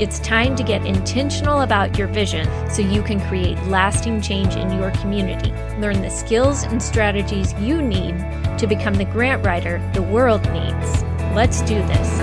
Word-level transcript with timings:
It's 0.00 0.18
time 0.18 0.56
to 0.56 0.64
get 0.64 0.84
intentional 0.84 1.60
about 1.60 1.96
your 1.96 2.08
vision 2.08 2.48
so 2.68 2.82
you 2.82 3.00
can 3.00 3.20
create 3.28 3.56
lasting 3.68 4.20
change 4.22 4.56
in 4.56 4.72
your 4.72 4.90
community. 4.90 5.52
Learn 5.78 6.02
the 6.02 6.10
skills 6.10 6.64
and 6.64 6.82
strategies 6.82 7.54
you 7.60 7.80
need 7.80 8.18
to 8.58 8.66
become 8.66 8.94
the 8.94 9.04
grant 9.04 9.46
writer 9.46 9.78
the 9.94 10.02
world 10.02 10.42
needs. 10.50 11.04
Let's 11.32 11.62
do 11.62 11.76
this. 11.76 12.18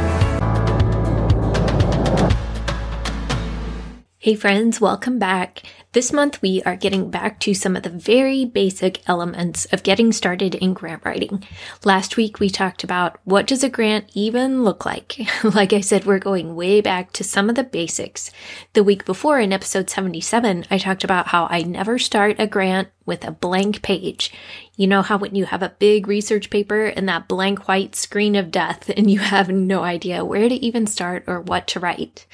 Hey, 4.18 4.36
friends, 4.36 4.82
welcome 4.82 5.18
back. 5.18 5.64
This 5.94 6.14
month, 6.14 6.42
we 6.42 6.64
are 6.64 6.78
getting 6.78 7.10
back 7.10 7.38
to 7.42 7.54
some 7.54 7.76
of 7.76 7.84
the 7.84 7.90
very 7.90 8.46
basic 8.46 9.02
elements 9.10 9.66
of 9.74 9.84
getting 9.84 10.14
started 10.14 10.56
in 10.56 10.74
grant 10.74 11.04
writing. 11.04 11.44
Last 11.84 12.16
week, 12.16 12.40
we 12.40 12.50
talked 12.50 12.86
about 12.86 13.20
what 13.26 13.46
does 13.46 13.62
a 13.62 13.68
grant 13.68 14.10
even 14.14 14.64
look 14.64 14.86
like? 14.86 15.18
like 15.44 15.74
I 15.74 15.82
said, 15.82 16.06
we're 16.06 16.18
going 16.18 16.56
way 16.56 16.80
back 16.80 17.12
to 17.12 17.26
some 17.26 17.50
of 17.50 17.56
the 17.56 17.66
basics. 17.66 18.32
The 18.72 18.86
week 18.86 19.04
before, 19.04 19.42
in 19.42 19.52
episode 19.52 19.90
77, 19.90 20.64
I 20.72 20.78
talked 20.78 21.04
about 21.04 21.28
how 21.28 21.48
I 21.50 21.64
never 21.64 22.00
start 22.00 22.38
a 22.40 22.48
grant 22.48 22.88
with 23.06 23.26
a 23.26 23.32
blank 23.32 23.82
page. 23.82 24.32
You 24.78 24.88
know 24.88 25.02
how 25.02 25.18
when 25.18 25.36
you 25.36 25.44
have 25.44 25.62
a 25.62 25.76
big 25.78 26.08
research 26.08 26.50
paper 26.50 26.86
and 26.86 27.10
that 27.10 27.28
blank 27.28 27.68
white 27.68 27.96
screen 27.96 28.38
of 28.38 28.50
death 28.50 28.90
and 28.96 29.12
you 29.12 29.20
have 29.20 29.50
no 29.50 29.84
idea 29.84 30.24
where 30.24 30.48
to 30.48 30.56
even 30.56 30.88
start 30.88 31.26
or 31.28 31.42
what 31.42 31.68
to 31.68 31.82
write. 31.82 32.26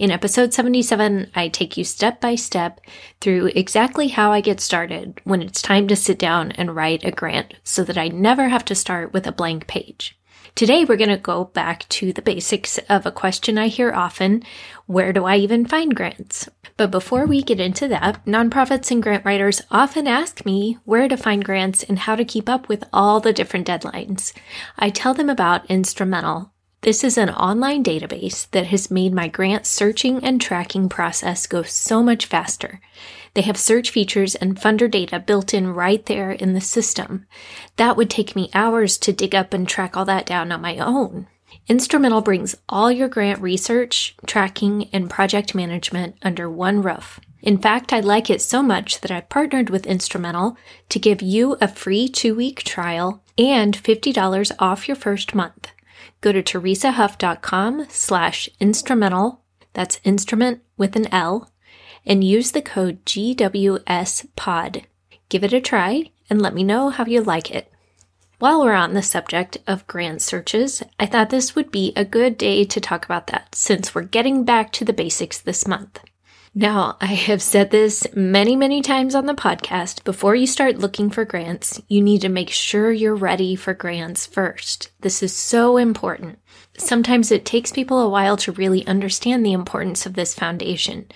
In 0.00 0.10
episode 0.10 0.54
77, 0.54 1.30
I 1.34 1.48
take 1.48 1.76
you 1.76 1.84
step 1.84 2.22
by 2.22 2.34
step 2.34 2.80
through 3.20 3.46
exactly 3.54 4.08
how 4.08 4.32
I 4.32 4.40
get 4.40 4.60
started 4.60 5.20
when 5.24 5.42
it's 5.42 5.62
time 5.62 5.88
to 5.88 5.96
sit 5.96 6.18
down 6.18 6.52
and 6.52 6.74
write 6.74 7.04
a 7.04 7.10
grant 7.10 7.54
so 7.64 7.84
that 7.84 7.98
I 7.98 8.08
never 8.08 8.48
have 8.48 8.64
to 8.66 8.74
start 8.74 9.12
with 9.12 9.26
a 9.26 9.32
blank 9.32 9.66
page. 9.66 10.16
Today, 10.54 10.84
we're 10.84 10.96
going 10.96 11.10
to 11.10 11.16
go 11.16 11.44
back 11.44 11.88
to 11.90 12.12
the 12.12 12.22
basics 12.22 12.78
of 12.88 13.06
a 13.06 13.12
question 13.12 13.56
I 13.56 13.68
hear 13.68 13.92
often 13.92 14.42
where 14.86 15.12
do 15.12 15.24
I 15.24 15.36
even 15.36 15.64
find 15.64 15.94
grants? 15.94 16.48
But 16.76 16.90
before 16.90 17.24
we 17.24 17.42
get 17.42 17.60
into 17.60 17.86
that, 17.88 18.24
nonprofits 18.26 18.90
and 18.90 19.02
grant 19.02 19.24
writers 19.24 19.62
often 19.70 20.06
ask 20.06 20.44
me 20.44 20.78
where 20.84 21.08
to 21.08 21.16
find 21.16 21.44
grants 21.44 21.84
and 21.84 22.00
how 22.00 22.16
to 22.16 22.24
keep 22.24 22.48
up 22.48 22.68
with 22.68 22.84
all 22.92 23.20
the 23.20 23.32
different 23.32 23.68
deadlines. 23.68 24.32
I 24.76 24.90
tell 24.90 25.14
them 25.14 25.30
about 25.30 25.68
Instrumentl, 25.68 26.50
this 26.82 27.04
is 27.04 27.18
an 27.18 27.28
online 27.28 27.84
database 27.84 28.50
that 28.52 28.68
has 28.68 28.90
made 28.90 29.12
my 29.12 29.28
grant 29.28 29.66
searching 29.66 30.24
and 30.24 30.40
tracking 30.40 30.88
process 30.88 31.46
go 31.46 31.62
so 31.62 32.02
much 32.02 32.24
faster. 32.24 32.80
They 33.34 33.42
have 33.42 33.58
search 33.58 33.90
features 33.90 34.34
and 34.34 34.58
funder 34.58 34.90
data 34.90 35.18
built 35.18 35.52
in 35.52 35.74
right 35.74 36.04
there 36.06 36.30
in 36.30 36.54
the 36.54 36.60
system. 36.62 37.26
That 37.76 37.98
would 37.98 38.08
take 38.08 38.34
me 38.34 38.48
hours 38.54 38.96
to 38.98 39.12
dig 39.12 39.34
up 39.34 39.52
and 39.52 39.68
track 39.68 39.94
all 39.94 40.06
that 40.06 40.24
down 40.24 40.50
on 40.52 40.62
my 40.62 40.78
own. 40.78 41.26
Instrumentl 41.68 42.24
brings 42.24 42.56
all 42.66 42.90
your 42.90 43.08
grant 43.08 43.42
research, 43.42 44.16
tracking, 44.26 44.88
and 44.90 45.10
project 45.10 45.54
management 45.54 46.16
under 46.22 46.48
one 46.48 46.80
roof. 46.80 47.20
In 47.42 47.58
fact, 47.58 47.92
I 47.92 48.00
like 48.00 48.30
it 48.30 48.40
so 48.40 48.62
much 48.62 49.02
that 49.02 49.10
I 49.10 49.20
partnered 49.20 49.68
with 49.68 49.84
Instrumentl 49.84 50.56
to 50.88 50.98
give 50.98 51.20
you 51.20 51.58
a 51.60 51.68
free 51.68 52.08
two 52.08 52.34
week 52.34 52.62
trial 52.64 53.22
and 53.36 53.76
$50 53.76 54.52
off 54.58 54.88
your 54.88 54.96
first 54.96 55.34
month 55.34 55.72
go 56.20 56.32
to 56.32 56.42
teresahuff.com 56.42 57.86
slash 57.88 58.48
instrumentl, 58.60 59.38
that's 59.72 60.00
instrument 60.04 60.62
with 60.76 60.96
an 60.96 61.12
L, 61.12 61.50
and 62.04 62.24
use 62.24 62.52
the 62.52 62.62
code 62.62 63.04
GWSPOD. 63.04 64.84
Give 65.28 65.44
it 65.44 65.52
a 65.52 65.60
try 65.60 66.10
and 66.28 66.42
let 66.42 66.54
me 66.54 66.64
know 66.64 66.90
how 66.90 67.04
you 67.04 67.22
like 67.22 67.50
it. 67.50 67.72
While 68.38 68.62
we're 68.62 68.72
on 68.72 68.94
the 68.94 69.02
subject 69.02 69.58
of 69.66 69.86
grant 69.86 70.22
searches, 70.22 70.82
I 70.98 71.04
thought 71.04 71.28
this 71.28 71.54
would 71.54 71.70
be 71.70 71.92
a 71.94 72.06
good 72.06 72.38
day 72.38 72.64
to 72.64 72.80
talk 72.80 73.04
about 73.04 73.26
that 73.26 73.54
since 73.54 73.94
we're 73.94 74.02
getting 74.02 74.44
back 74.44 74.72
to 74.72 74.84
the 74.84 74.94
basics 74.94 75.38
this 75.38 75.68
month. 75.68 76.00
Now, 76.52 76.96
I 77.00 77.06
have 77.06 77.40
said 77.40 77.70
this 77.70 78.08
many, 78.12 78.56
many 78.56 78.82
times 78.82 79.14
on 79.14 79.26
the 79.26 79.34
podcast. 79.34 80.02
Before 80.02 80.34
you 80.34 80.48
start 80.48 80.78
looking 80.78 81.08
for 81.08 81.24
grants, 81.24 81.80
you 81.86 82.02
need 82.02 82.22
to 82.22 82.28
make 82.28 82.50
sure 82.50 82.90
you're 82.90 83.14
ready 83.14 83.54
for 83.54 83.72
grants 83.72 84.26
first. 84.26 84.90
This 85.00 85.22
is 85.22 85.34
so 85.34 85.76
important. 85.76 86.40
Sometimes 86.76 87.30
it 87.30 87.44
takes 87.44 87.70
people 87.70 88.00
a 88.00 88.08
while 88.08 88.36
to 88.38 88.50
really 88.50 88.84
understand 88.88 89.46
the 89.46 89.52
importance 89.52 90.06
of 90.06 90.14
this 90.14 90.34
foundation. 90.34 91.06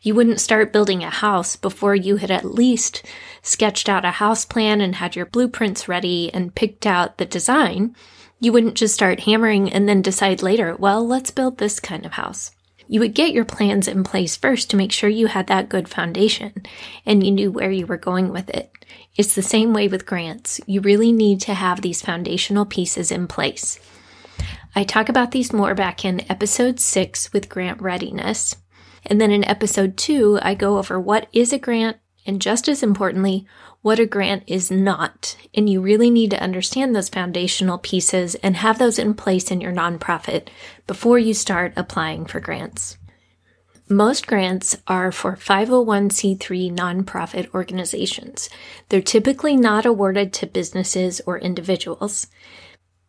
You 0.00 0.14
wouldn't 0.14 0.40
start 0.40 0.72
building 0.72 1.02
a 1.02 1.10
house 1.10 1.56
before 1.56 1.96
you 1.96 2.16
had 2.16 2.30
at 2.30 2.44
least 2.44 3.02
sketched 3.42 3.88
out 3.88 4.04
a 4.04 4.12
house 4.12 4.44
plan 4.44 4.80
and 4.80 4.94
had 4.94 5.16
your 5.16 5.26
blueprints 5.26 5.88
ready 5.88 6.32
and 6.32 6.54
picked 6.54 6.86
out 6.86 7.18
the 7.18 7.26
design. 7.26 7.96
You 8.38 8.52
wouldn't 8.52 8.76
just 8.76 8.94
start 8.94 9.20
hammering 9.20 9.72
and 9.72 9.88
then 9.88 10.02
decide 10.02 10.40
later, 10.40 10.76
well, 10.76 11.04
let's 11.04 11.32
build 11.32 11.58
this 11.58 11.80
kind 11.80 12.06
of 12.06 12.12
house. 12.12 12.52
You 12.86 13.00
would 13.00 13.14
get 13.14 13.32
your 13.32 13.44
plans 13.44 13.88
in 13.88 14.04
place 14.04 14.36
first 14.36 14.70
to 14.70 14.76
make 14.76 14.92
sure 14.92 15.08
you 15.08 15.26
had 15.26 15.46
that 15.46 15.68
good 15.68 15.88
foundation 15.88 16.52
and 17.06 17.24
you 17.24 17.32
knew 17.32 17.50
where 17.50 17.70
you 17.70 17.86
were 17.86 17.96
going 17.96 18.30
with 18.30 18.50
it. 18.50 18.70
It's 19.16 19.34
the 19.34 19.42
same 19.42 19.72
way 19.72 19.88
with 19.88 20.06
grants. 20.06 20.60
You 20.66 20.80
really 20.80 21.12
need 21.12 21.40
to 21.42 21.54
have 21.54 21.80
these 21.80 22.02
foundational 22.02 22.66
pieces 22.66 23.10
in 23.10 23.26
place. 23.26 23.78
I 24.74 24.84
talk 24.84 25.08
about 25.08 25.30
these 25.30 25.52
more 25.52 25.74
back 25.74 26.04
in 26.04 26.30
episode 26.30 26.80
six 26.80 27.32
with 27.32 27.48
grant 27.48 27.80
readiness. 27.80 28.56
And 29.06 29.20
then 29.20 29.30
in 29.30 29.44
episode 29.44 29.96
two, 29.96 30.38
I 30.42 30.54
go 30.54 30.78
over 30.78 30.98
what 30.98 31.28
is 31.32 31.52
a 31.52 31.58
grant 31.58 31.98
and 32.26 32.40
just 32.40 32.68
as 32.68 32.82
importantly, 32.82 33.46
what 33.82 33.98
a 33.98 34.06
grant 34.06 34.44
is 34.46 34.70
not. 34.70 35.36
And 35.54 35.68
you 35.68 35.80
really 35.80 36.10
need 36.10 36.30
to 36.30 36.42
understand 36.42 36.96
those 36.96 37.08
foundational 37.08 37.78
pieces 37.78 38.34
and 38.36 38.56
have 38.56 38.78
those 38.78 38.98
in 38.98 39.14
place 39.14 39.50
in 39.50 39.60
your 39.60 39.72
nonprofit 39.72 40.48
before 40.86 41.18
you 41.18 41.34
start 41.34 41.74
applying 41.76 42.24
for 42.24 42.40
grants. 42.40 42.96
Most 43.88 44.26
grants 44.26 44.78
are 44.86 45.12
for 45.12 45.36
501c3 45.36 46.74
nonprofit 46.74 47.52
organizations. 47.52 48.48
They're 48.88 49.02
typically 49.02 49.56
not 49.56 49.84
awarded 49.84 50.32
to 50.34 50.46
businesses 50.46 51.20
or 51.26 51.38
individuals. 51.38 52.28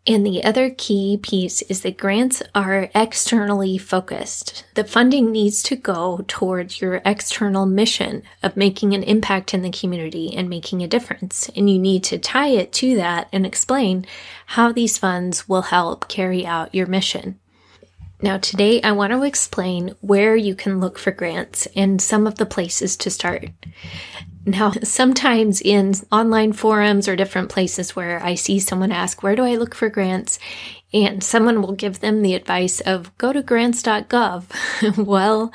And 0.08 0.24
the 0.24 0.44
other 0.44 0.70
key 0.70 1.18
piece 1.22 1.64
is 1.64 1.82
that 1.82 1.98
grants 1.98 2.44
are 2.54 2.92
externally 2.94 3.80
focused. 3.80 4.64
The 4.76 4.84
funding 4.84 5.32
needs 5.32 5.64
to 5.64 5.76
go 5.76 6.24
towards 6.28 6.80
your 6.80 7.02
external 7.04 7.66
mission 7.66 8.22
of 8.44 8.56
making 8.56 8.94
an 8.94 9.02
impact 9.02 9.56
in 9.56 9.64
the 9.64 9.72
community 9.72 10.32
and 10.36 10.48
making 10.48 10.84
a 10.84 10.88
difference. 10.88 11.50
And 11.56 11.68
you 11.68 11.80
need 11.80 12.04
to 12.06 12.20
tie 12.20 12.50
it 12.50 12.72
to 12.74 12.96
that 12.98 13.30
and 13.34 13.48
explain 13.48 14.06
how 14.46 14.72
these 14.72 15.00
funds 15.00 15.50
will 15.50 15.64
help 15.64 16.08
carry 16.08 16.46
out 16.46 16.76
your 16.76 16.86
mission. 16.86 17.40
Now, 18.22 18.38
today 18.38 18.82
I 18.84 18.92
want 18.92 19.12
to 19.12 19.24
explain 19.24 19.96
where 20.02 20.36
you 20.36 20.54
can 20.54 20.80
look 20.80 21.00
for 21.00 21.12
grants 21.12 21.68
and 21.76 22.00
some 22.00 22.28
of 22.28 22.36
the 22.36 22.46
places 22.46 22.96
to 22.98 23.10
start. 23.10 23.50
Now, 24.46 24.72
sometimes 24.84 25.60
in 25.62 25.94
online 26.12 26.54
forums 26.54 27.08
or 27.08 27.16
different 27.16 27.50
places 27.50 27.96
where 27.96 28.24
I 28.24 28.36
see 28.36 28.60
someone 28.60 28.92
ask, 28.92 29.24
Where 29.24 29.36
do 29.36 29.44
I 29.44 29.56
look 29.56 29.74
for 29.74 29.90
grants? 29.90 30.40
and 30.94 31.22
someone 31.22 31.62
will 31.62 31.74
give 31.74 32.00
them 32.00 32.22
the 32.22 32.36
advice 32.36 32.80
of 32.82 33.16
go 33.18 33.34
to 33.34 33.42
grants.gov. 33.42 34.46
well, 35.06 35.52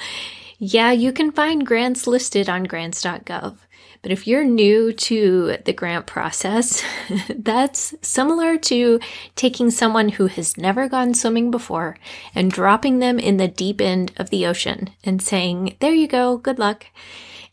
yeah, 0.58 0.92
you 0.92 1.12
can 1.12 1.32
find 1.32 1.66
grants 1.66 2.06
listed 2.06 2.48
on 2.48 2.64
grants.gov. 2.64 3.56
But 4.02 4.12
if 4.12 4.26
you're 4.26 4.44
new 4.44 4.92
to 4.92 5.56
the 5.64 5.72
grant 5.72 6.06
process, 6.06 6.82
that's 7.34 7.94
similar 8.02 8.58
to 8.58 9.00
taking 9.34 9.70
someone 9.70 10.10
who 10.10 10.26
has 10.26 10.58
never 10.58 10.88
gone 10.88 11.14
swimming 11.14 11.50
before 11.50 11.96
and 12.34 12.50
dropping 12.50 12.98
them 12.98 13.18
in 13.18 13.38
the 13.38 13.48
deep 13.48 13.80
end 13.80 14.12
of 14.16 14.30
the 14.30 14.46
ocean 14.46 14.90
and 15.04 15.22
saying, 15.22 15.76
There 15.80 15.94
you 15.94 16.06
go, 16.08 16.36
good 16.36 16.58
luck. 16.58 16.86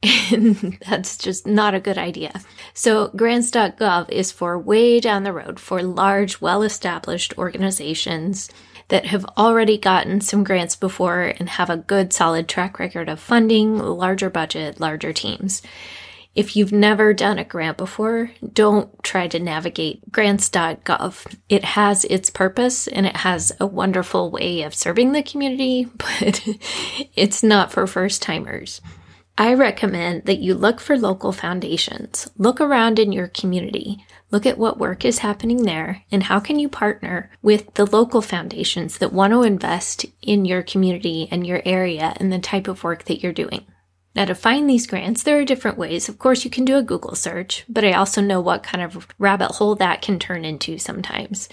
And 0.03 0.77
that's 0.87 1.17
just 1.17 1.47
not 1.47 1.73
a 1.73 1.79
good 1.79 1.97
idea. 1.97 2.41
So 2.73 3.09
grants.gov 3.15 4.09
is 4.09 4.31
for 4.31 4.57
way 4.59 4.99
down 4.99 5.23
the 5.23 5.33
road 5.33 5.59
for 5.59 5.81
large, 5.81 6.39
well-established 6.41 7.37
organizations 7.37 8.49
that 8.89 9.07
have 9.07 9.25
already 9.37 9.77
gotten 9.77 10.21
some 10.21 10.43
grants 10.43 10.75
before 10.75 11.33
and 11.39 11.49
have 11.49 11.69
a 11.69 11.77
good 11.77 12.13
solid 12.13 12.47
track 12.47 12.79
record 12.79 13.09
of 13.09 13.19
funding, 13.19 13.77
larger 13.77 14.29
budget, 14.29 14.79
larger 14.79 15.11
teams. 15.11 15.61
If 16.35 16.55
you've 16.55 16.71
never 16.71 17.15
done 17.15 17.39
a 17.39 17.43
grant 17.43 17.77
before, 17.77 18.29
don't 18.53 18.91
try 19.03 19.27
to 19.27 19.39
navigate 19.39 20.11
grants.gov. 20.11 21.35
It 21.49 21.65
has 21.65 22.05
its 22.05 22.29
purpose 22.29 22.87
and 22.87 23.07
it 23.07 23.17
has 23.17 23.51
a 23.59 23.65
wonderful 23.65 24.29
way 24.29 24.61
of 24.61 24.75
serving 24.75 25.13
the 25.13 25.23
community, 25.23 25.85
but 25.97 26.47
it's 27.15 27.41
not 27.41 27.71
for 27.71 27.87
first 27.87 28.21
timers. 28.21 28.81
I 29.39 29.53
recommend 29.53 30.23
that 30.25 30.39
you 30.39 30.55
look 30.55 30.79
for 30.79 30.97
local 30.97 31.31
foundations. 31.31 32.27
Look 32.37 32.59
around 32.59 32.97
in 32.97 33.11
your 33.11 33.27
community. 33.27 34.03
Look 34.31 34.47
at 34.47 34.57
what 34.57 34.79
work 34.79 35.05
is 35.05 35.19
happening 35.19 35.63
there 35.63 36.03
and 36.11 36.23
how 36.23 36.39
can 36.39 36.57
you 36.57 36.67
partner 36.67 37.29
with 37.43 37.71
the 37.75 37.85
local 37.85 38.23
foundations 38.23 38.97
that 38.97 39.13
want 39.13 39.33
to 39.33 39.43
invest 39.43 40.07
in 40.23 40.45
your 40.45 40.63
community 40.63 41.27
and 41.29 41.45
your 41.45 41.61
area 41.65 42.15
and 42.17 42.33
the 42.33 42.39
type 42.39 42.67
of 42.67 42.83
work 42.83 43.03
that 43.03 43.21
you're 43.21 43.31
doing. 43.31 43.67
Now, 44.15 44.25
to 44.25 44.33
find 44.33 44.67
these 44.67 44.87
grants, 44.87 45.21
there 45.21 45.39
are 45.39 45.45
different 45.45 45.77
ways. 45.77 46.09
Of 46.09 46.17
course, 46.17 46.43
you 46.43 46.49
can 46.49 46.65
do 46.65 46.75
a 46.75 46.81
Google 46.81 47.13
search, 47.13 47.63
but 47.69 47.85
I 47.85 47.91
also 47.91 48.21
know 48.21 48.41
what 48.41 48.63
kind 48.63 48.83
of 48.83 49.07
rabbit 49.19 49.51
hole 49.51 49.75
that 49.75 50.01
can 50.01 50.17
turn 50.17 50.45
into 50.45 50.79
sometimes. 50.79 51.47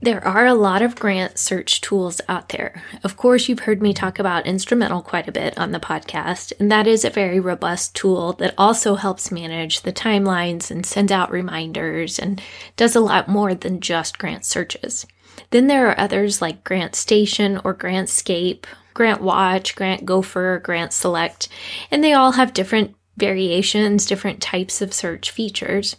There 0.00 0.24
are 0.24 0.46
a 0.46 0.54
lot 0.54 0.80
of 0.80 0.94
grant 0.94 1.38
search 1.38 1.80
tools 1.80 2.20
out 2.28 2.50
there. 2.50 2.82
Of 3.02 3.16
course, 3.16 3.48
you've 3.48 3.60
heard 3.60 3.82
me 3.82 3.92
talk 3.92 4.20
about 4.20 4.44
Instrumentl 4.44 5.02
quite 5.02 5.26
a 5.26 5.32
bit 5.32 5.58
on 5.58 5.72
the 5.72 5.80
podcast, 5.80 6.52
and 6.60 6.70
that 6.70 6.86
is 6.86 7.04
a 7.04 7.10
very 7.10 7.40
robust 7.40 7.96
tool 7.96 8.32
that 8.34 8.54
also 8.56 8.94
helps 8.94 9.32
manage 9.32 9.82
the 9.82 9.92
timelines 9.92 10.70
and 10.70 10.86
send 10.86 11.10
out 11.10 11.32
reminders 11.32 12.16
and 12.16 12.40
does 12.76 12.94
a 12.94 13.00
lot 13.00 13.28
more 13.28 13.56
than 13.56 13.80
just 13.80 14.18
grant 14.18 14.44
searches. 14.44 15.04
Then 15.50 15.66
there 15.66 15.88
are 15.88 15.98
others 15.98 16.40
like 16.40 16.62
Grant 16.62 16.94
Station 16.94 17.60
or 17.64 17.74
Grantscape, 17.74 18.66
Grant 18.94 19.20
Watch, 19.20 19.74
Grant 19.74 20.04
Gopher, 20.04 20.60
Grant 20.62 20.92
Select, 20.92 21.48
and 21.90 22.04
they 22.04 22.12
all 22.12 22.32
have 22.32 22.54
different 22.54 22.94
variations, 23.18 24.06
different 24.06 24.40
types 24.40 24.80
of 24.80 24.94
search 24.94 25.30
features. 25.30 25.96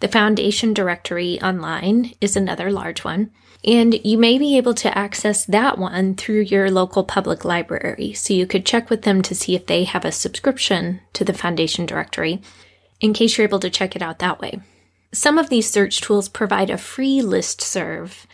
The 0.00 0.08
Foundation 0.08 0.72
Directory 0.72 1.40
online 1.40 2.12
is 2.20 2.36
another 2.36 2.70
large 2.70 3.02
one. 3.04 3.30
And 3.64 3.94
you 4.06 4.18
may 4.18 4.38
be 4.38 4.56
able 4.56 4.74
to 4.74 4.96
access 4.96 5.44
that 5.46 5.78
one 5.78 6.14
through 6.14 6.42
your 6.42 6.70
local 6.70 7.02
public 7.02 7.44
library. 7.44 8.12
So 8.12 8.32
you 8.32 8.46
could 8.46 8.64
check 8.64 8.88
with 8.88 9.02
them 9.02 9.20
to 9.22 9.34
see 9.34 9.56
if 9.56 9.66
they 9.66 9.82
have 9.84 10.04
a 10.04 10.12
subscription 10.12 11.00
to 11.14 11.24
the 11.24 11.34
Foundation 11.34 11.84
Directory 11.84 12.40
in 13.00 13.12
case 13.12 13.36
you're 13.36 13.46
able 13.46 13.58
to 13.60 13.70
check 13.70 13.96
it 13.96 14.02
out 14.02 14.20
that 14.20 14.40
way. 14.40 14.60
Some 15.12 15.38
of 15.38 15.48
these 15.48 15.68
search 15.68 16.00
tools 16.00 16.28
provide 16.28 16.70
a 16.70 16.78
free 16.78 17.20
list 17.20 17.60
serve 17.60 18.27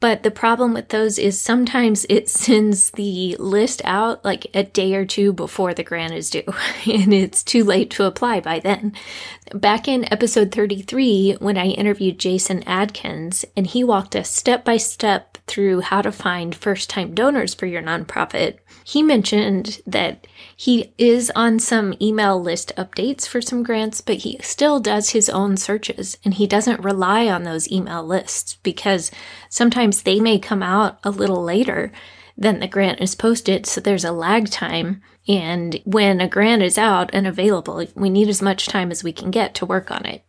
but 0.00 0.22
the 0.22 0.30
problem 0.30 0.74
with 0.74 0.90
those 0.90 1.18
is 1.18 1.40
sometimes 1.40 2.06
it 2.08 2.28
sends 2.28 2.92
the 2.92 3.34
list 3.38 3.82
out 3.84 4.24
like 4.24 4.46
a 4.54 4.62
day 4.62 4.94
or 4.94 5.04
two 5.04 5.32
before 5.32 5.74
the 5.74 5.82
grant 5.82 6.14
is 6.14 6.30
due, 6.30 6.44
and 6.86 7.12
it's 7.12 7.42
too 7.42 7.64
late 7.64 7.90
to 7.90 8.04
apply 8.04 8.40
by 8.40 8.60
then. 8.60 8.92
Back 9.52 9.88
in 9.88 10.10
episode 10.12 10.52
33, 10.52 11.38
when 11.40 11.58
I 11.58 11.66
interviewed 11.66 12.20
Jason 12.20 12.62
Adkins, 12.64 13.44
and 13.56 13.66
he 13.66 13.82
walked 13.82 14.14
us 14.14 14.30
step 14.30 14.64
by 14.64 14.76
step 14.76 15.38
through 15.48 15.80
how 15.80 16.02
to 16.02 16.12
find 16.12 16.54
first 16.54 16.90
time 16.90 17.14
donors 17.14 17.54
for 17.54 17.66
your 17.66 17.82
nonprofit, 17.82 18.58
he 18.84 19.02
mentioned 19.02 19.80
that 19.86 20.26
he 20.56 20.94
is 20.96 21.30
on 21.34 21.58
some 21.58 21.94
email 22.00 22.40
list 22.40 22.72
updates 22.76 23.26
for 23.26 23.42
some 23.42 23.62
grants, 23.62 24.00
but 24.00 24.18
he 24.18 24.38
still 24.40 24.80
does 24.80 25.10
his 25.10 25.28
own 25.28 25.56
searches 25.56 26.16
and 26.24 26.34
he 26.34 26.46
doesn't 26.46 26.82
rely 26.82 27.26
on 27.28 27.42
those 27.42 27.70
email 27.70 28.02
lists 28.02 28.56
because 28.62 29.10
sometimes 29.58 30.02
they 30.02 30.20
may 30.20 30.38
come 30.38 30.62
out 30.62 31.00
a 31.02 31.10
little 31.10 31.42
later 31.42 31.90
than 32.36 32.60
the 32.60 32.68
grant 32.68 33.00
is 33.00 33.16
posted. 33.16 33.66
So 33.66 33.80
there's 33.80 34.04
a 34.04 34.12
lag 34.12 34.48
time. 34.48 35.02
And 35.26 35.82
when 35.84 36.20
a 36.20 36.28
grant 36.28 36.62
is 36.62 36.78
out 36.78 37.10
and 37.12 37.26
available, 37.26 37.84
we 37.96 38.08
need 38.08 38.28
as 38.28 38.40
much 38.40 38.68
time 38.68 38.92
as 38.92 39.02
we 39.02 39.12
can 39.12 39.32
get 39.32 39.54
to 39.56 39.66
work 39.66 39.90
on 39.90 40.06
it. 40.06 40.22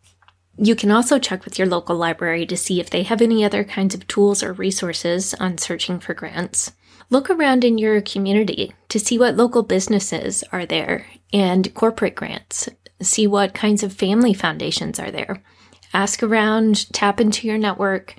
You 0.57 0.75
can 0.75 0.91
also 0.91 1.19
check 1.19 1.45
with 1.45 1.59
your 1.59 1.67
local 1.67 1.95
library 1.95 2.45
to 2.47 2.57
see 2.57 2.79
if 2.79 2.89
they 2.89 3.03
have 3.03 3.21
any 3.21 3.45
other 3.45 3.63
kinds 3.63 3.93
of 3.93 4.07
tools 4.07 4.41
or 4.43 4.51
resources 4.51 5.35
on 5.35 5.59
searching 5.59 5.99
for 5.99 6.15
grants. 6.15 6.73
Look 7.11 7.29
around 7.29 7.63
in 7.63 7.77
your 7.77 8.01
community 8.01 8.73
to 8.89 8.99
see 8.99 9.17
what 9.17 9.37
local 9.37 9.63
businesses 9.63 10.43
are 10.51 10.65
there 10.65 11.05
and 11.31 11.73
corporate 11.75 12.15
grants. 12.15 12.67
See 13.01 13.27
what 13.27 13.53
kinds 13.53 13.83
of 13.83 13.93
family 13.93 14.33
foundations 14.33 14.99
are 14.99 15.11
there. 15.11 15.43
Ask 15.93 16.21
around, 16.21 16.91
tap 16.93 17.19
into 17.19 17.47
your 17.47 17.57
network, 17.57 18.15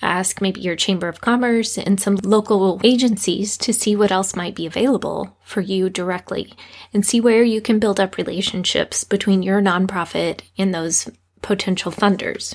ask 0.00 0.40
maybe 0.40 0.60
your 0.60 0.76
Chamber 0.76 1.08
of 1.08 1.20
Commerce 1.20 1.76
and 1.76 2.00
some 2.00 2.16
local 2.16 2.80
agencies 2.84 3.56
to 3.58 3.72
see 3.72 3.96
what 3.96 4.12
else 4.12 4.36
might 4.36 4.54
be 4.54 4.66
available 4.66 5.36
for 5.42 5.60
you 5.60 5.90
directly 5.90 6.52
and 6.94 7.04
see 7.04 7.20
where 7.20 7.42
you 7.42 7.60
can 7.60 7.80
build 7.80 7.98
up 7.98 8.16
relationships 8.16 9.02
between 9.02 9.42
your 9.42 9.60
nonprofit 9.60 10.42
and 10.56 10.72
those 10.72 11.10
potential 11.42 11.90
funders. 11.90 12.54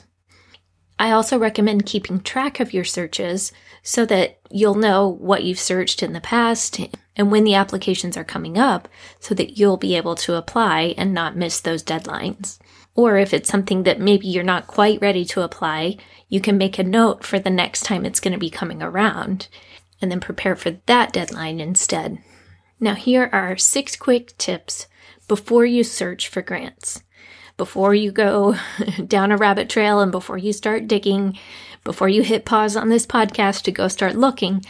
I 0.98 1.12
also 1.12 1.38
recommend 1.38 1.86
keeping 1.86 2.22
track 2.22 2.60
of 2.60 2.74
your 2.74 2.86
searches 2.86 3.52
so 3.82 4.06
that 4.06 4.40
you'll 4.50 4.76
know 4.76 5.10
what 5.10 5.44
you've 5.44 5.60
searched 5.60 6.02
in 6.02 6.14
the 6.14 6.22
past 6.22 6.80
and 7.16 7.32
when 7.32 7.44
the 7.44 7.56
applications 7.56 8.16
are 8.16 8.24
coming 8.24 8.58
up 8.58 8.88
so 9.20 9.36
that 9.36 9.58
you'll 9.58 9.78
be 9.78 9.98
able 9.98 10.16
to 10.16 10.36
apply 10.36 10.94
and 10.98 11.14
not 11.14 11.36
miss 11.36 11.60
those 11.60 11.84
deadlines. 11.84 12.60
Or 12.96 13.18
if 13.18 13.34
it's 13.34 13.50
something 13.50 13.84
that 13.84 14.00
maybe 14.00 14.28
you're 14.28 14.44
not 14.44 14.68
quite 14.68 15.02
ready 15.02 15.26
to 15.26 15.42
apply, 15.42 15.98
you 16.30 16.40
can 16.40 16.58
make 16.58 16.78
a 16.78 16.84
note 16.84 17.24
for 17.24 17.40
the 17.40 17.50
next 17.50 17.84
time 17.84 18.06
it's 18.06 18.20
going 18.20 18.34
to 18.34 18.40
be 18.40 18.50
coming 18.50 18.82
around 18.82 19.48
and 20.02 20.12
then 20.12 20.20
prepare 20.20 20.56
for 20.56 20.72
that 20.86 21.12
deadline 21.12 21.60
instead. 21.60 22.20
Now, 22.80 22.96
here 22.96 23.30
are 23.32 23.58
six 23.58 23.96
quick 23.96 24.38
tips 24.38 24.88
before 25.28 25.66
you 25.66 25.84
search 25.84 26.28
for 26.28 26.42
grants 26.42 27.02
before 27.58 27.94
you 27.94 28.12
go 28.12 28.56
down 29.08 29.32
a 29.32 29.38
rabbit 29.38 29.70
trail 29.70 30.00
and 30.00 30.12
before 30.12 30.38
you 30.38 30.54
start 30.54 30.88
digging, 30.88 31.38
before 31.84 32.10
you 32.10 32.24
hit 32.24 32.46
pause 32.46 32.76
on 32.76 32.90
this 32.90 33.06
podcast 33.06 33.64
to 33.64 33.72
go 33.72 33.88
start 33.88 34.16
looking, 34.16 34.64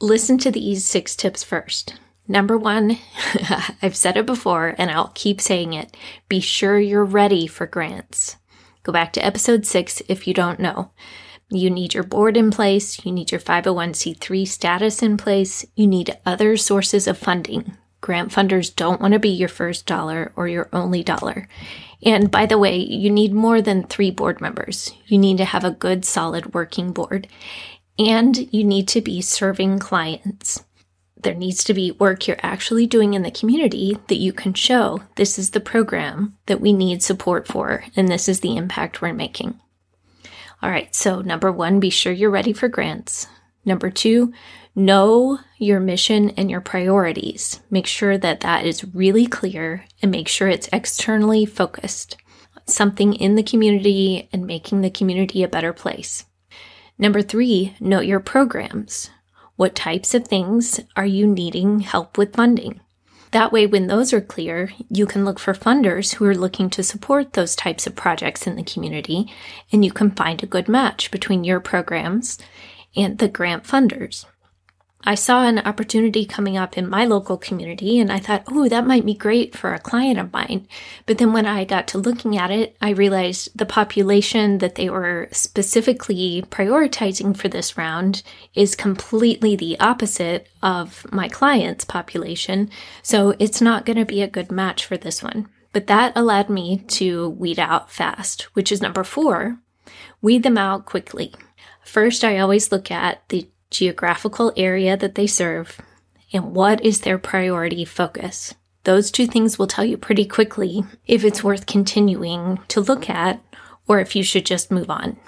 listen 0.00 0.38
to 0.38 0.50
these 0.50 0.84
six 0.84 1.16
tips 1.16 1.42
first. 1.42 1.94
Number 2.30 2.56
one, 2.56 2.96
I've 3.82 3.96
said 3.96 4.16
it 4.16 4.24
before 4.24 4.76
and 4.78 4.88
I'll 4.88 5.10
keep 5.16 5.40
saying 5.40 5.72
it. 5.72 5.96
Be 6.28 6.38
sure 6.38 6.78
you're 6.78 7.04
ready 7.04 7.48
for 7.48 7.66
grants. 7.66 8.36
Go 8.84 8.92
back 8.92 9.12
to 9.14 9.26
episode 9.26 9.66
six 9.66 10.00
if 10.06 10.28
you 10.28 10.32
don't 10.32 10.60
know. 10.60 10.92
You 11.48 11.70
need 11.70 11.92
your 11.92 12.04
board 12.04 12.36
in 12.36 12.52
place. 12.52 13.04
You 13.04 13.10
need 13.10 13.32
your 13.32 13.40
501c3 13.40 14.46
status 14.46 15.02
in 15.02 15.16
place. 15.16 15.66
You 15.74 15.88
need 15.88 16.16
other 16.24 16.56
sources 16.56 17.08
of 17.08 17.18
funding. 17.18 17.76
Grant 18.00 18.30
funders 18.30 18.72
don't 18.72 19.00
want 19.00 19.14
to 19.14 19.18
be 19.18 19.30
your 19.30 19.48
first 19.48 19.84
dollar 19.84 20.32
or 20.36 20.46
your 20.46 20.68
only 20.72 21.02
dollar. 21.02 21.48
And 22.00 22.30
by 22.30 22.46
the 22.46 22.58
way, 22.58 22.76
you 22.76 23.10
need 23.10 23.32
more 23.32 23.60
than 23.60 23.88
three 23.88 24.12
board 24.12 24.40
members. 24.40 24.94
You 25.06 25.18
need 25.18 25.38
to 25.38 25.44
have 25.44 25.64
a 25.64 25.72
good, 25.72 26.04
solid 26.04 26.54
working 26.54 26.92
board. 26.92 27.26
And 27.98 28.54
you 28.54 28.62
need 28.62 28.86
to 28.86 29.00
be 29.00 29.20
serving 29.20 29.80
clients. 29.80 30.62
There 31.22 31.34
needs 31.34 31.64
to 31.64 31.74
be 31.74 31.92
work 31.92 32.26
you're 32.26 32.36
actually 32.42 32.86
doing 32.86 33.14
in 33.14 33.22
the 33.22 33.30
community 33.30 33.98
that 34.08 34.18
you 34.18 34.32
can 34.32 34.54
show 34.54 35.02
this 35.16 35.38
is 35.38 35.50
the 35.50 35.60
program 35.60 36.36
that 36.46 36.60
we 36.60 36.72
need 36.72 37.02
support 37.02 37.46
for, 37.46 37.84
and 37.96 38.08
this 38.08 38.28
is 38.28 38.40
the 38.40 38.56
impact 38.56 39.02
we're 39.02 39.12
making. 39.12 39.60
All 40.62 40.70
right, 40.70 40.94
so 40.94 41.20
number 41.20 41.50
one, 41.50 41.80
be 41.80 41.90
sure 41.90 42.12
you're 42.12 42.30
ready 42.30 42.52
for 42.52 42.68
grants. 42.68 43.26
Number 43.64 43.90
two, 43.90 44.32
Know 44.74 45.40
your 45.58 45.80
mission 45.80 46.30
and 46.30 46.48
your 46.48 46.60
priorities. 46.60 47.60
Make 47.70 47.86
sure 47.86 48.16
that 48.16 48.40
that 48.40 48.64
is 48.64 48.94
really 48.94 49.26
clear 49.26 49.84
and 50.00 50.12
make 50.12 50.28
sure 50.28 50.48
it's 50.48 50.68
externally 50.72 51.44
focused. 51.44 52.16
Something 52.66 53.14
in 53.14 53.34
the 53.34 53.42
community 53.42 54.28
and 54.32 54.46
making 54.46 54.80
the 54.80 54.90
community 54.90 55.42
a 55.42 55.48
better 55.48 55.72
place. 55.72 56.24
Number 56.98 57.20
three, 57.20 57.74
know 57.80 58.00
your 58.00 58.20
programs. 58.20 59.10
What 59.60 59.74
types 59.74 60.14
of 60.14 60.26
things 60.26 60.80
are 60.96 61.04
you 61.04 61.26
needing 61.26 61.80
help 61.80 62.16
with 62.16 62.34
funding? 62.34 62.80
That 63.32 63.52
way, 63.52 63.66
when 63.66 63.88
those 63.88 64.10
are 64.14 64.22
clear, 64.22 64.72
you 64.88 65.04
can 65.04 65.26
look 65.26 65.38
for 65.38 65.52
funders 65.52 66.14
who 66.14 66.24
are 66.24 66.34
looking 66.34 66.70
to 66.70 66.82
support 66.82 67.34
those 67.34 67.54
types 67.54 67.86
of 67.86 67.94
projects 67.94 68.46
in 68.46 68.56
the 68.56 68.62
community, 68.62 69.30
and 69.70 69.84
you 69.84 69.92
can 69.92 70.12
find 70.12 70.42
a 70.42 70.46
good 70.46 70.66
match 70.66 71.10
between 71.10 71.44
your 71.44 71.60
programs 71.60 72.38
and 72.96 73.18
the 73.18 73.28
grant 73.28 73.64
funders. 73.64 74.24
I 75.02 75.14
saw 75.14 75.44
an 75.44 75.60
opportunity 75.60 76.26
coming 76.26 76.58
up 76.58 76.76
in 76.76 76.88
my 76.88 77.06
local 77.06 77.38
community 77.38 77.98
and 77.98 78.12
I 78.12 78.18
thought, 78.18 78.44
oh, 78.48 78.68
that 78.68 78.86
might 78.86 79.06
be 79.06 79.14
great 79.14 79.56
for 79.56 79.72
a 79.72 79.78
client 79.78 80.18
of 80.18 80.32
mine. 80.32 80.68
But 81.06 81.16
then 81.16 81.32
when 81.32 81.46
I 81.46 81.64
got 81.64 81.88
to 81.88 81.98
looking 81.98 82.36
at 82.36 82.50
it, 82.50 82.76
I 82.82 82.90
realized 82.90 83.56
the 83.56 83.64
population 83.64 84.58
that 84.58 84.74
they 84.74 84.90
were 84.90 85.28
specifically 85.32 86.44
prioritizing 86.50 87.34
for 87.34 87.48
this 87.48 87.78
round 87.78 88.22
is 88.54 88.76
completely 88.76 89.56
the 89.56 89.80
opposite 89.80 90.48
of 90.62 91.10
my 91.10 91.28
client's 91.28 91.84
population. 91.84 92.68
So 93.02 93.34
it's 93.38 93.62
not 93.62 93.86
going 93.86 93.98
to 93.98 94.04
be 94.04 94.20
a 94.20 94.28
good 94.28 94.52
match 94.52 94.84
for 94.84 94.98
this 94.98 95.22
one. 95.22 95.48
But 95.72 95.86
that 95.86 96.12
allowed 96.14 96.50
me 96.50 96.84
to 96.88 97.30
weed 97.30 97.58
out 97.58 97.90
fast, 97.90 98.42
which 98.54 98.70
is 98.70 98.82
number 98.82 99.04
four. 99.04 99.58
Weed 100.20 100.42
them 100.42 100.58
out 100.58 100.84
quickly. 100.84 101.32
First, 101.84 102.22
I 102.22 102.38
always 102.38 102.70
look 102.70 102.90
at 102.90 103.26
the 103.30 103.48
geographical 103.70 104.52
area 104.56 104.96
that 104.96 105.14
they 105.14 105.26
serve, 105.26 105.80
and 106.32 106.54
what 106.54 106.84
is 106.84 107.00
their 107.00 107.18
priority 107.18 107.84
focus. 107.84 108.54
Those 108.84 109.10
two 109.10 109.26
things 109.26 109.58
will 109.58 109.66
tell 109.66 109.84
you 109.84 109.96
pretty 109.96 110.24
quickly 110.24 110.84
if 111.06 111.24
it's 111.24 111.44
worth 111.44 111.66
continuing 111.66 112.58
to 112.68 112.80
look 112.80 113.10
at 113.10 113.42
or 113.86 114.00
if 114.00 114.16
you 114.16 114.22
should 114.22 114.46
just 114.46 114.70
move 114.70 114.90
on. 114.90 115.18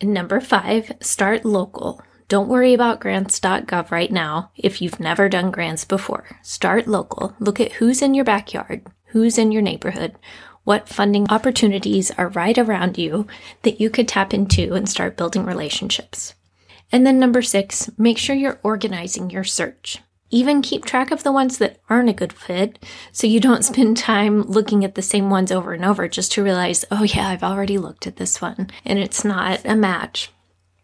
And 0.00 0.12
number 0.12 0.40
five, 0.40 0.92
start 1.00 1.44
local. 1.44 2.00
Don't 2.28 2.48
worry 2.48 2.74
about 2.74 3.00
grants.gov 3.00 3.90
right 3.90 4.10
now 4.10 4.50
if 4.56 4.82
you've 4.82 5.00
never 5.00 5.28
done 5.28 5.50
grants 5.50 5.84
before. 5.84 6.38
Start 6.42 6.86
local. 6.86 7.34
Look 7.40 7.60
at 7.60 7.72
who's 7.72 8.02
in 8.02 8.14
your 8.14 8.24
backyard, 8.24 8.86
who's 9.06 9.38
in 9.38 9.50
your 9.52 9.62
neighborhood, 9.62 10.14
what 10.64 10.88
funding 10.88 11.26
opportunities 11.30 12.10
are 12.12 12.28
right 12.28 12.58
around 12.58 12.98
you 12.98 13.26
that 13.62 13.80
you 13.80 13.88
could 13.88 14.06
tap 14.06 14.34
into 14.34 14.74
and 14.74 14.88
start 14.88 15.16
building 15.16 15.46
relationships. 15.46 16.34
And 16.90 17.06
then 17.06 17.18
number 17.18 17.42
six, 17.42 17.90
make 17.98 18.18
sure 18.18 18.34
you're 18.34 18.60
organizing 18.62 19.30
your 19.30 19.44
search. 19.44 19.98
Even 20.30 20.62
keep 20.62 20.84
track 20.84 21.10
of 21.10 21.22
the 21.22 21.32
ones 21.32 21.58
that 21.58 21.80
aren't 21.88 22.10
a 22.10 22.14
good 22.14 22.32
fit 22.32 22.84
so 23.12 23.26
you 23.26 23.40
don't 23.40 23.64
spend 23.64 23.96
time 23.96 24.42
looking 24.42 24.84
at 24.84 24.94
the 24.94 25.02
same 25.02 25.30
ones 25.30 25.50
over 25.50 25.72
and 25.72 25.84
over 25.84 26.08
just 26.08 26.32
to 26.32 26.42
realize, 26.42 26.84
oh 26.90 27.02
yeah, 27.02 27.28
I've 27.28 27.42
already 27.42 27.78
looked 27.78 28.06
at 28.06 28.16
this 28.16 28.40
one 28.40 28.70
and 28.84 28.98
it's 28.98 29.24
not 29.24 29.64
a 29.64 29.74
match. 29.74 30.30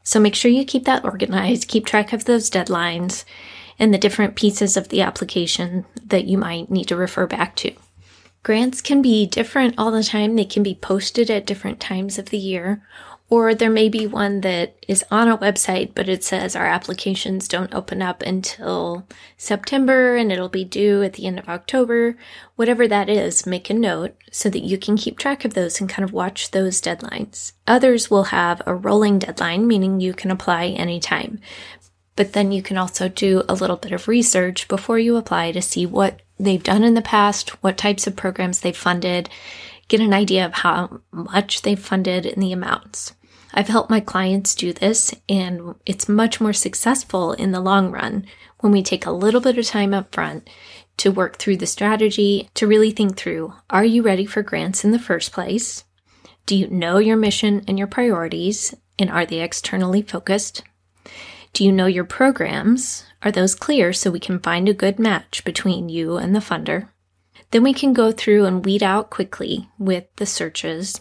So 0.02 0.20
make 0.20 0.34
sure 0.34 0.50
you 0.50 0.64
keep 0.64 0.84
that 0.84 1.04
organized, 1.04 1.68
keep 1.68 1.86
track 1.86 2.12
of 2.12 2.24
those 2.26 2.50
deadlines 2.50 3.24
and 3.78 3.92
the 3.92 3.98
different 3.98 4.36
pieces 4.36 4.76
of 4.76 4.88
the 4.88 5.00
application 5.00 5.86
that 6.04 6.26
you 6.26 6.38
might 6.38 6.70
need 6.70 6.88
to 6.88 6.96
refer 6.96 7.26
back 7.26 7.56
to. 7.56 7.72
Grants 8.42 8.82
can 8.82 9.00
be 9.00 9.26
different 9.26 9.74
all 9.78 9.90
the 9.90 10.04
time. 10.04 10.36
They 10.36 10.44
can 10.44 10.62
be 10.62 10.74
posted 10.74 11.30
at 11.30 11.46
different 11.46 11.80
times 11.80 12.18
of 12.18 12.26
the 12.26 12.38
year, 12.38 12.86
or 13.34 13.52
there 13.52 13.68
may 13.68 13.88
be 13.88 14.06
one 14.06 14.42
that 14.42 14.76
is 14.86 15.04
on 15.10 15.26
a 15.26 15.36
website, 15.36 15.90
but 15.92 16.08
it 16.08 16.22
says 16.22 16.54
our 16.54 16.66
applications 16.66 17.48
don't 17.48 17.74
open 17.74 18.00
up 18.00 18.22
until 18.22 19.04
September 19.36 20.14
and 20.14 20.30
it'll 20.30 20.48
be 20.48 20.64
due 20.64 21.02
at 21.02 21.14
the 21.14 21.26
end 21.26 21.40
of 21.40 21.48
October. 21.48 22.16
Whatever 22.54 22.86
that 22.86 23.08
is, 23.08 23.44
make 23.44 23.68
a 23.68 23.74
note 23.74 24.14
so 24.30 24.48
that 24.48 24.62
you 24.62 24.78
can 24.78 24.96
keep 24.96 25.18
track 25.18 25.44
of 25.44 25.54
those 25.54 25.80
and 25.80 25.90
kind 25.90 26.04
of 26.04 26.12
watch 26.12 26.52
those 26.52 26.80
deadlines. 26.80 27.54
Others 27.66 28.08
will 28.08 28.24
have 28.24 28.62
a 28.66 28.74
rolling 28.74 29.18
deadline, 29.18 29.66
meaning 29.66 29.98
you 29.98 30.14
can 30.14 30.30
apply 30.30 30.66
anytime. 30.66 31.40
But 32.14 32.34
then 32.34 32.52
you 32.52 32.62
can 32.62 32.78
also 32.78 33.08
do 33.08 33.42
a 33.48 33.54
little 33.54 33.76
bit 33.76 33.90
of 33.90 34.06
research 34.06 34.68
before 34.68 35.00
you 35.00 35.16
apply 35.16 35.50
to 35.50 35.60
see 35.60 35.86
what 35.86 36.20
they've 36.38 36.62
done 36.62 36.84
in 36.84 36.94
the 36.94 37.02
past, 37.02 37.50
what 37.64 37.76
types 37.76 38.06
of 38.06 38.14
programs 38.14 38.60
they've 38.60 38.76
funded, 38.76 39.28
get 39.88 40.00
an 40.00 40.14
idea 40.14 40.46
of 40.46 40.54
how 40.54 41.00
much 41.10 41.62
they've 41.62 41.80
funded 41.80 42.26
and 42.26 42.40
the 42.40 42.52
amounts. 42.52 43.14
I've 43.56 43.68
helped 43.68 43.88
my 43.88 44.00
clients 44.00 44.56
do 44.56 44.72
this, 44.72 45.14
and 45.28 45.76
it's 45.86 46.08
much 46.08 46.40
more 46.40 46.52
successful 46.52 47.32
in 47.34 47.52
the 47.52 47.60
long 47.60 47.92
run 47.92 48.26
when 48.58 48.72
we 48.72 48.82
take 48.82 49.06
a 49.06 49.12
little 49.12 49.40
bit 49.40 49.56
of 49.56 49.64
time 49.64 49.94
up 49.94 50.12
front 50.12 50.50
to 50.96 51.12
work 51.12 51.38
through 51.38 51.58
the 51.58 51.66
strategy, 51.66 52.50
to 52.54 52.66
really 52.66 52.90
think 52.90 53.16
through 53.16 53.54
are 53.70 53.84
you 53.84 54.02
ready 54.02 54.26
for 54.26 54.42
grants 54.42 54.84
in 54.84 54.90
the 54.90 54.98
first 54.98 55.30
place? 55.30 55.84
Do 56.46 56.56
you 56.56 56.68
know 56.68 56.98
your 56.98 57.16
mission 57.16 57.64
and 57.68 57.78
your 57.78 57.86
priorities, 57.86 58.74
and 58.98 59.08
are 59.08 59.24
they 59.24 59.40
externally 59.40 60.02
focused? 60.02 60.64
Do 61.52 61.64
you 61.64 61.70
know 61.70 61.86
your 61.86 62.04
programs? 62.04 63.04
Are 63.22 63.30
those 63.30 63.54
clear 63.54 63.92
so 63.92 64.10
we 64.10 64.18
can 64.18 64.40
find 64.40 64.68
a 64.68 64.74
good 64.74 64.98
match 64.98 65.44
between 65.44 65.88
you 65.88 66.16
and 66.16 66.34
the 66.34 66.40
funder? 66.40 66.88
Then 67.52 67.62
we 67.62 67.72
can 67.72 67.92
go 67.92 68.10
through 68.10 68.46
and 68.46 68.64
weed 68.64 68.82
out 68.82 69.10
quickly 69.10 69.68
with 69.78 70.06
the 70.16 70.26
searches. 70.26 71.00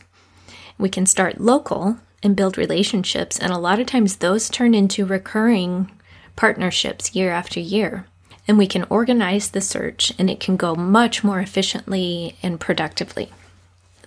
We 0.77 0.89
can 0.89 1.07
start 1.07 1.41
local 1.41 1.97
and 2.23 2.35
build 2.35 2.57
relationships, 2.57 3.37
and 3.37 3.51
a 3.51 3.57
lot 3.57 3.79
of 3.79 3.85
times 3.85 4.17
those 4.17 4.49
turn 4.49 4.73
into 4.73 5.05
recurring 5.05 5.91
partnerships 6.35 7.15
year 7.15 7.31
after 7.31 7.59
year. 7.59 8.07
And 8.47 8.57
we 8.57 8.67
can 8.67 8.85
organize 8.89 9.51
the 9.51 9.61
search 9.61 10.11
and 10.17 10.29
it 10.29 10.39
can 10.39 10.57
go 10.57 10.75
much 10.75 11.23
more 11.23 11.39
efficiently 11.39 12.35
and 12.41 12.59
productively. 12.59 13.31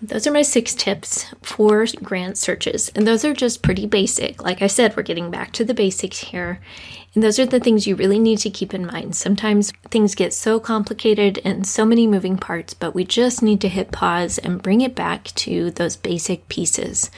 Those 0.03 0.27
are 0.27 0.33
my 0.33 0.43
six 0.43 0.75
tips 0.75 1.25
for 1.41 1.87
grant 2.03 2.37
searches. 2.37 2.91
And 2.95 3.07
those 3.07 3.25
are 3.25 3.33
just 3.33 3.63
pretty 3.63 3.87
basic. 3.87 4.43
Like 4.43 4.61
I 4.61 4.67
said, 4.67 4.95
we're 4.95 5.03
getting 5.03 5.31
back 5.31 5.53
to 5.53 5.65
the 5.65 5.73
basics 5.73 6.19
here. 6.19 6.61
And 7.15 7.25
those 7.25 7.39
are 7.39 7.47
the 7.47 7.61
things 7.61 7.87
you 7.87 7.97
really 7.97 8.19
need 8.19 8.39
to 8.41 8.51
keep 8.51 8.75
in 8.75 8.85
mind. 8.85 9.17
Sometimes 9.17 9.73
things 9.91 10.15
get 10.15 10.35
so 10.35 10.61
complicated 10.61 11.41
and 11.45 11.67
so 11.67 11.87
many 11.87 12.07
moving 12.07 12.37
parts, 12.37 12.75
but 12.75 12.95
we 12.95 13.05
just 13.05 13.43
need 13.43 13.59
to 13.63 13.71
hit 13.71 13.91
pause 13.91 14.37
and 14.37 14.63
bring 14.63 14.83
it 14.83 14.95
back 14.95 15.25
to 15.37 15.71
those 15.71 15.97
basic 15.97 16.47
pieces. 16.51 17.11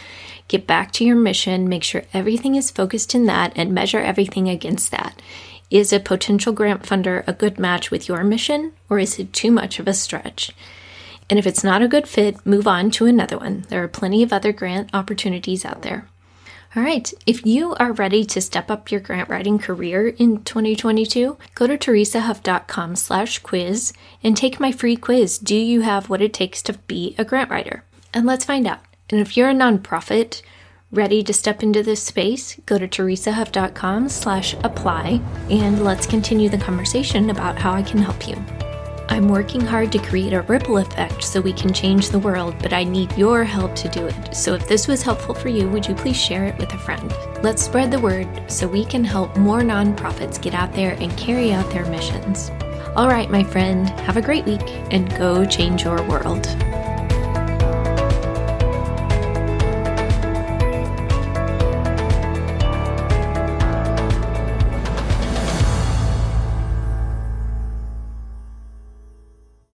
Get 0.48 0.66
back 0.66 0.92
to 0.92 1.04
your 1.04 1.16
mission, 1.16 1.68
make 1.68 1.84
sure 1.84 2.04
everything 2.14 2.54
is 2.54 2.70
focused 2.70 3.14
in 3.14 3.26
that, 3.26 3.52
and 3.54 3.72
measure 3.72 4.00
everything 4.00 4.48
against 4.48 4.90
that. 4.90 5.20
Is 5.70 5.92
a 5.92 6.00
potential 6.00 6.54
grant 6.54 6.84
funder 6.84 7.22
a 7.26 7.34
good 7.34 7.58
match 7.58 7.90
with 7.90 8.08
your 8.08 8.24
mission, 8.24 8.72
or 8.88 8.98
is 8.98 9.18
it 9.18 9.34
too 9.34 9.50
much 9.50 9.78
of 9.78 9.86
a 9.86 9.92
stretch? 9.92 10.52
And 11.28 11.38
if 11.38 11.46
it's 11.46 11.62
not 11.62 11.82
a 11.82 11.88
good 11.88 12.08
fit, 12.08 12.44
move 12.46 12.66
on 12.66 12.90
to 12.92 13.04
another 13.04 13.36
one. 13.36 13.66
There 13.68 13.84
are 13.84 13.88
plenty 13.88 14.22
of 14.22 14.32
other 14.32 14.52
grant 14.52 14.88
opportunities 14.94 15.66
out 15.66 15.82
there. 15.82 16.08
All 16.74 16.82
right, 16.82 17.12
if 17.26 17.44
you 17.44 17.74
are 17.74 17.92
ready 17.92 18.24
to 18.24 18.40
step 18.40 18.70
up 18.70 18.90
your 18.90 19.00
grant 19.00 19.28
writing 19.28 19.58
career 19.58 20.08
in 20.08 20.42
2022, 20.44 21.36
go 21.54 21.66
to 21.66 21.76
teresahuff.com 21.76 22.96
slash 22.96 23.38
quiz 23.40 23.92
and 24.22 24.36
take 24.36 24.60
my 24.60 24.72
free 24.72 24.96
quiz. 24.96 25.38
Do 25.38 25.56
you 25.56 25.82
have 25.82 26.08
what 26.08 26.22
it 26.22 26.32
takes 26.32 26.62
to 26.62 26.74
be 26.74 27.14
a 27.18 27.24
grant 27.24 27.50
writer? 27.50 27.84
And 28.14 28.24
let's 28.24 28.44
find 28.44 28.66
out. 28.66 28.80
And 29.10 29.20
if 29.20 29.36
you're 29.36 29.50
a 29.50 29.54
nonprofit 29.54 30.42
ready 30.90 31.22
to 31.22 31.32
step 31.32 31.62
into 31.62 31.82
this 31.82 32.02
space, 32.02 32.58
go 32.66 32.78
to 32.78 32.88
teresahuff.com 32.88 34.08
slash 34.08 34.54
apply 34.64 35.20
and 35.50 35.84
let's 35.84 36.06
continue 36.06 36.48
the 36.48 36.58
conversation 36.58 37.30
about 37.30 37.58
how 37.58 37.72
I 37.72 37.82
can 37.82 37.98
help 37.98 38.26
you. 38.28 38.36
I'm 39.10 39.28
working 39.28 39.62
hard 39.62 39.90
to 39.92 39.98
create 39.98 40.34
a 40.34 40.42
ripple 40.42 40.78
effect 40.78 41.24
so 41.24 41.40
we 41.40 41.54
can 41.54 41.72
change 41.72 42.10
the 42.10 42.18
world, 42.18 42.54
but 42.60 42.74
I 42.74 42.84
need 42.84 43.16
your 43.16 43.42
help 43.42 43.74
to 43.76 43.88
do 43.88 44.06
it. 44.06 44.36
So 44.36 44.54
if 44.54 44.68
this 44.68 44.86
was 44.86 45.02
helpful 45.02 45.34
for 45.34 45.48
you, 45.48 45.68
would 45.70 45.86
you 45.86 45.94
please 45.94 46.16
share 46.16 46.44
it 46.44 46.58
with 46.58 46.72
a 46.74 46.78
friend? 46.78 47.10
Let's 47.42 47.62
spread 47.62 47.90
the 47.90 48.00
word 48.00 48.28
so 48.48 48.68
we 48.68 48.84
can 48.84 49.04
help 49.04 49.34
more 49.38 49.60
nonprofits 49.60 50.40
get 50.40 50.52
out 50.52 50.74
there 50.74 50.92
and 51.00 51.16
carry 51.16 51.52
out 51.52 51.70
their 51.70 51.86
missions. 51.86 52.50
All 52.96 53.08
right, 53.08 53.30
my 53.30 53.44
friend, 53.44 53.88
have 54.00 54.18
a 54.18 54.22
great 54.22 54.44
week 54.44 54.68
and 54.90 55.08
go 55.16 55.44
change 55.46 55.84
your 55.84 56.02
world. 56.02 56.46